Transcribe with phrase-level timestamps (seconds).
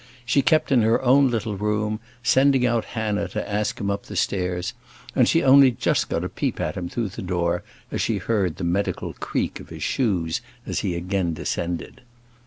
[0.25, 4.15] She kept in her own little room, sending out Hannah to ask him up the
[4.15, 4.73] stairs;
[5.15, 8.55] and she only just got a peep at him through the door as she heard
[8.55, 12.01] the medical creak of his shoes as he again descended.